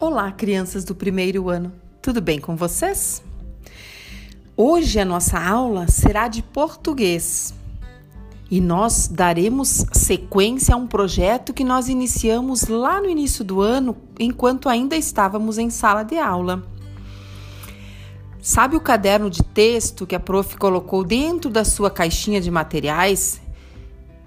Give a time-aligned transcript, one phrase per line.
[0.00, 3.22] Olá, crianças do primeiro ano, tudo bem com vocês?
[4.56, 7.52] Hoje a nossa aula será de português
[8.50, 13.94] e nós daremos sequência a um projeto que nós iniciamos lá no início do ano,
[14.18, 16.62] enquanto ainda estávamos em sala de aula.
[18.40, 23.38] Sabe o caderno de texto que a prof colocou dentro da sua caixinha de materiais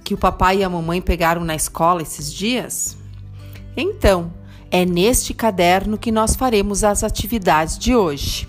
[0.04, 2.96] que o papai e a mamãe pegaram na escola esses dias?
[3.76, 4.32] Então,
[4.74, 8.48] é neste caderno que nós faremos as atividades de hoje.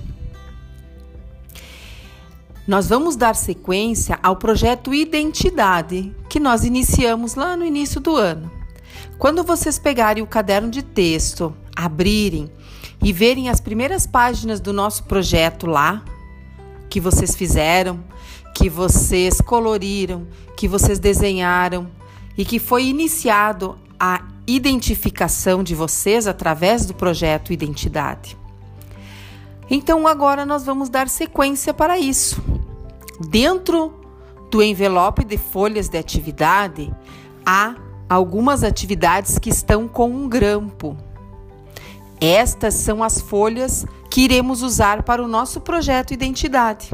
[2.67, 8.51] Nós vamos dar sequência ao projeto Identidade, que nós iniciamos lá no início do ano.
[9.19, 12.51] Quando vocês pegarem o caderno de texto, abrirem
[13.03, 16.03] e verem as primeiras páginas do nosso projeto lá,
[16.89, 18.03] que vocês fizeram,
[18.55, 21.87] que vocês coloriram, que vocês desenharam
[22.35, 28.37] e que foi iniciado a identificação de vocês através do projeto Identidade.
[29.71, 32.43] Então agora nós vamos dar sequência para isso.
[33.29, 33.95] Dentro
[34.51, 36.93] do envelope de folhas de atividade
[37.45, 37.75] há
[38.09, 40.97] algumas atividades que estão com um grampo.
[42.21, 46.91] Estas são as folhas que iremos usar para o nosso projeto Identidade.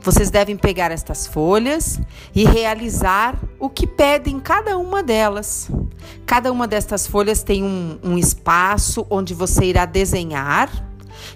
[0.00, 2.00] Vocês devem pegar estas folhas
[2.34, 5.70] e realizar o que pedem cada uma delas.
[6.26, 10.70] Cada uma destas folhas tem um, um espaço onde você irá desenhar,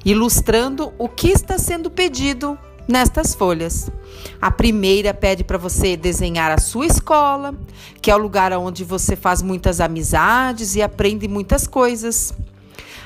[0.05, 2.59] ilustrando o que está sendo pedido
[2.89, 3.91] nestas folhas.
[4.41, 7.55] A primeira pede para você desenhar a sua escola,
[8.01, 12.33] que é o lugar onde você faz muitas amizades e aprende muitas coisas.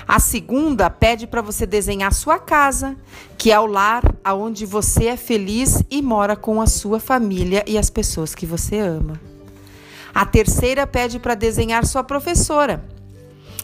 [0.07, 2.97] A segunda pede para você desenhar sua casa,
[3.39, 7.79] que é o lar aonde você é feliz e mora com a sua família e
[7.79, 9.21] as pessoas que você ama.
[10.15, 12.85] A terceira pede para desenhar sua professora,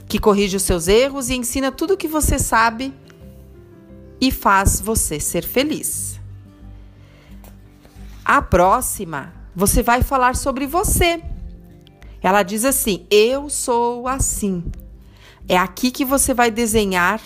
[0.08, 2.94] que corrige os seus erros e ensina tudo o que você sabe
[4.20, 6.20] e faz você ser feliz.
[8.24, 11.22] A próxima, você vai falar sobre você.
[12.22, 14.64] Ela diz assim: Eu sou assim.
[15.48, 17.20] É aqui que você vai desenhar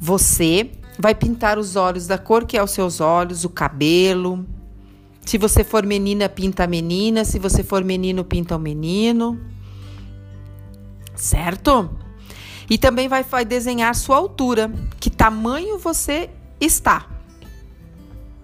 [0.00, 4.44] você, vai pintar os olhos da cor que é os seus olhos, o cabelo.
[5.24, 7.24] Se você for menina, pinta a menina.
[7.24, 9.40] Se você for menino, pinta o menino.
[11.14, 11.90] Certo?
[12.68, 16.30] E também vai, vai desenhar sua altura, que tamanho você
[16.60, 17.06] está,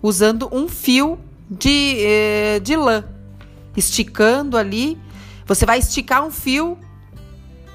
[0.02, 1.18] usando um fio
[1.50, 3.04] de, eh, de lã,
[3.76, 4.98] esticando ali.
[5.46, 6.78] Você vai esticar um fio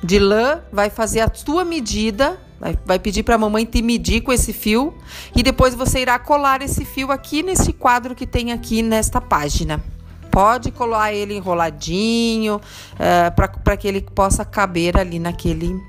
[0.04, 4.22] de lã, vai fazer a sua medida, vai, vai pedir para a mamãe te medir
[4.22, 4.94] com esse fio
[5.36, 9.84] e depois você irá colar esse fio aqui nesse quadro que tem aqui nesta página.
[10.32, 12.62] Pode colar ele enroladinho uh,
[13.00, 15.82] eh, para que ele possa caber ali naquele,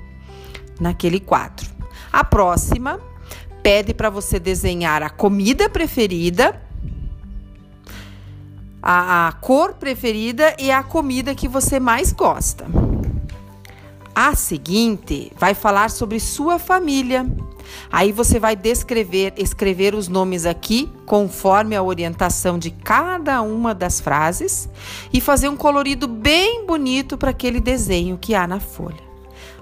[0.79, 1.67] naquele quadro.
[2.13, 2.97] A próxima
[3.61, 6.61] pede para você desenhar a comida preferida,
[8.81, 12.65] a, a cor preferida e a comida que você mais gosta.
[14.19, 17.23] A seguinte vai falar sobre sua família.
[17.91, 24.01] Aí você vai descrever, escrever os nomes aqui conforme a orientação de cada uma das
[24.01, 24.67] frases
[25.13, 29.03] e fazer um colorido bem bonito para aquele desenho que há na folha.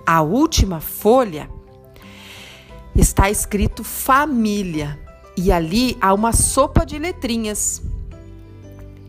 [0.05, 1.49] A última folha
[2.95, 4.97] está escrito família
[5.35, 7.81] e ali há uma sopa de letrinhas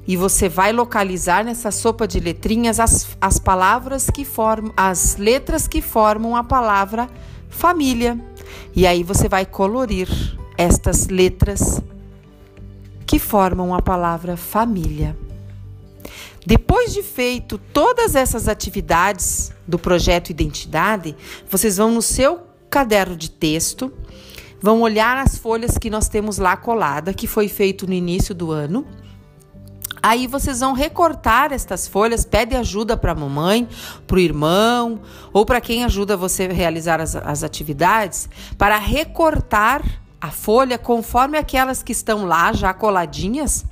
[0.06, 5.67] e você vai localizar nessa sopa de letrinhas as, as palavras que formam, as letras
[5.67, 7.09] que formam a palavra
[7.49, 8.19] família.
[8.75, 10.09] E aí você vai colorir
[10.56, 11.83] estas letras
[13.05, 15.16] que formam a palavra família.
[16.47, 21.16] Depois de feito todas essas atividades do projeto Identidade,
[21.50, 23.93] vocês vão no seu caderno de texto,
[24.61, 28.53] vão olhar as folhas que nós temos lá colada, que foi feito no início do
[28.53, 28.87] ano
[30.06, 33.69] Aí vocês vão recortar estas folhas, pede ajuda para a mamãe,
[34.07, 35.01] para o irmão
[35.33, 39.83] ou para quem ajuda você a realizar as, as atividades, para recortar
[40.21, 43.66] a folha conforme aquelas que estão lá já coladinhas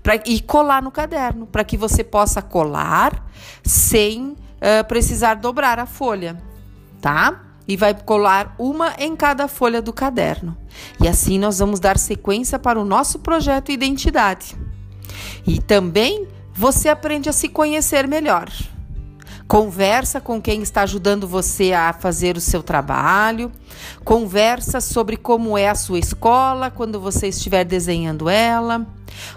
[0.00, 3.28] pra, e colar no caderno, para que você possa colar
[3.64, 6.40] sem uh, precisar dobrar a folha,
[7.00, 7.46] tá?
[7.66, 10.56] E vai colar uma em cada folha do caderno.
[11.02, 14.56] E assim nós vamos dar sequência para o nosso projeto Identidade.
[15.46, 18.50] E também você aprende a se conhecer melhor.
[19.50, 23.50] Conversa com quem está ajudando você a fazer o seu trabalho.
[24.04, 28.86] Conversa sobre como é a sua escola quando você estiver desenhando ela.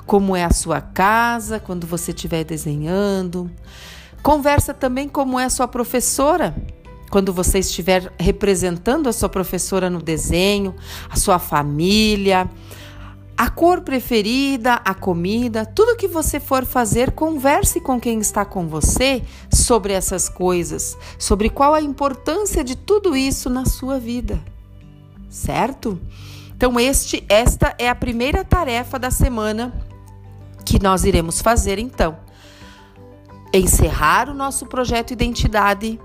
[0.05, 3.50] Como é a sua casa quando você estiver desenhando.
[4.21, 6.55] Conversa também como é a sua professora
[7.09, 10.73] quando você estiver representando a sua professora no desenho,
[11.09, 12.50] a sua família,
[13.38, 18.68] a cor preferida, a comida, tudo que você for fazer, converse com quem está com
[18.68, 24.39] você sobre essas coisas, sobre qual a importância de tudo isso na sua vida.
[25.30, 26.00] Certo?
[26.56, 29.74] Então este esta é a primeira tarefa da semana
[30.63, 32.18] que nós iremos fazer então.
[33.51, 36.00] Encerrar o nosso projeto identidade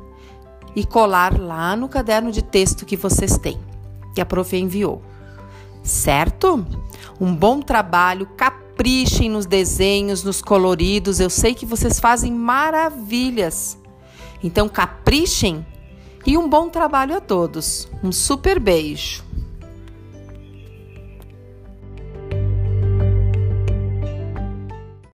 [0.74, 3.58] e colar lá no caderno de texto que vocês têm,
[4.14, 5.02] que a prof enviou.
[5.88, 6.66] Certo?
[7.18, 11.18] Um bom trabalho, caprichem nos desenhos, nos coloridos.
[11.18, 13.78] Eu sei que vocês fazem maravilhas.
[14.44, 15.66] Então caprichem
[16.26, 17.88] e um bom trabalho a todos.
[18.04, 19.27] Um super beijo.